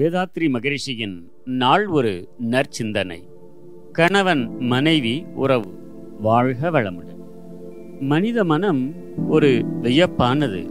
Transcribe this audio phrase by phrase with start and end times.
[0.00, 3.18] வேதாத்ரி மகரிஷியின் நாள் ஒரு நற்சிந்தனை.
[3.92, 5.72] கணவன் மனைவி உறவு.
[6.20, 7.16] வாழ்க வளமுடன்.
[8.00, 8.94] மனித மனம்
[9.28, 10.70] ஒரு வியப்பானது.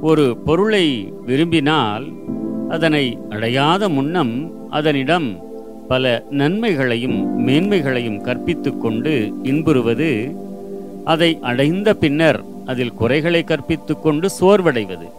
[0.00, 2.12] ஒரு பொருளை விரும்பினால்
[2.68, 5.42] அதனை அடையாத முன்னம் அதனிடம்
[5.88, 10.36] பல நன்மைகளையும் மேன்மைகளையும் கற்பித்து கொண்டு இன்புறுவது
[11.04, 15.18] அதை அடைந்த பின்னர் அதில் குறைகளை கற்பித்து கொண்டு சோர்வடைவது.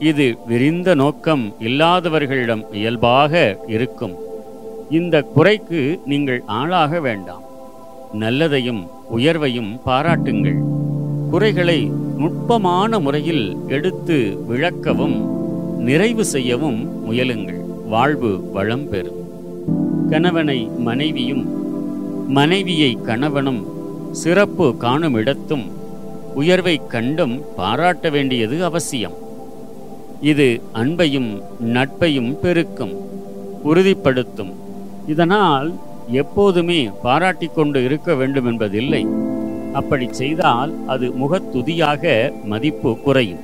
[0.00, 4.14] இது விரிந்த நோக்கம் இல்லாதவர்களிடம் இயல்பாக இருக்கும்.
[4.90, 7.42] இந்த குறைக்கு நீங்கள் ஆளாக வேண்டாம்.
[8.20, 10.56] நல்லதையும் உயர்வையும் பாராட்டுங்கள்.
[11.30, 15.18] குறைகளை நுட்பமான முறையில் எடுத்து விளக்கவும்
[15.78, 17.60] நிறைவு செய்யவும் முயலுங்கள்.
[17.88, 19.20] வாழ்வு வளம் பெறும்.
[20.10, 21.44] கணவனை மனைவியும்
[22.28, 23.66] மனைவியை கணவனும்
[24.12, 25.70] சிறப்பு காணும் இடத்தும்
[26.34, 29.28] உயர்வை கண்டும் பாராட்ட வேண்டியது அவசியம்.
[30.20, 32.94] இது அன்பையும் நட்பையும் பெருக்கும்
[33.64, 34.52] உறுதிப்படுத்தும்.
[35.06, 35.74] இதனால்
[36.12, 39.06] எப்போதுமே பாராட்டிக் கொண்டு இருக்க வேண்டும் என்பதில்லை.
[39.72, 43.38] அப்படி செய்தால் அது முகத்துதியாக மதிப்பு குறையும்.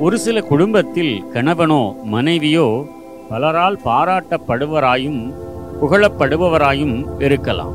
[0.00, 2.86] ஒரு சில குடும்பத்தில் கணவனோ மனைவியோ
[3.30, 5.32] பலரால் பாராட்டப்படுவராயும்
[5.80, 7.74] புகழப்படுபவராயும் இருக்கலாம்.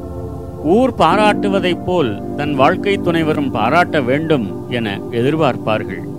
[0.64, 6.13] ஊர் பாராட்டுவதைப் போல் தன் வாழ்க்கை துணைவரும் பாராட்ட வேண்டும் என எதிர்பார்ப்பார்கள்.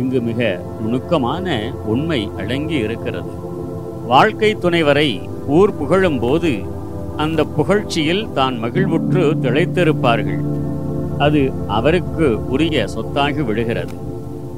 [0.00, 1.46] இங்கு மிக நுணுக்கமான
[1.84, 3.32] உண்மை அடங்கி இருக்கிறது.
[4.06, 5.08] வாழ்க்கை துணைவரை
[5.46, 6.52] ஊர் புகழும் போது
[7.16, 10.42] அந்த புகழ்ச்சியில் தான் மகிழ்வுற்று திளைத்திருப்பார்கள்.
[11.18, 13.96] அது அவருக்கு உரிய சொத்தாகி விடுகிறது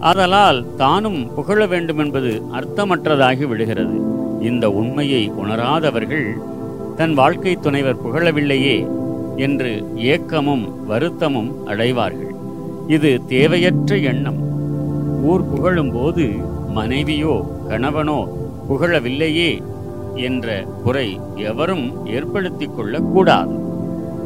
[0.00, 3.96] ஆதலால் தானும் புகழ வேண்டும் என்பது அர்த்தமற்றதாகி விடுகிறது
[4.41, 6.28] இந்த உண்மையை உணராதவர்கள்
[6.96, 8.77] தன் வாழ்க்கை துணைவர் புகழவில்லையே
[9.36, 12.34] என்று ஏக்கமும் வருத்தமும் அடைவார்கள்.
[12.86, 14.41] இது தேவையற்ற எண்ணம்.
[15.22, 16.28] ஊர் புகழும் போது
[16.68, 18.27] மனைவியோ கணவனோ
[18.68, 19.62] புகழவில்லையே
[20.14, 23.55] என்ற குறை எவரும் ஏற்படுத்திக் கொள்ளக்கூடாது.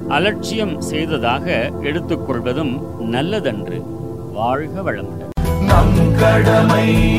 [0.08, 3.82] அலட்சியம் செய்ததாக எடுத்துக்கொள்வதும் நல்லதன்று.
[4.32, 5.62] வாழ்க வளமுடன்.
[5.66, 7.16] நம் கடமை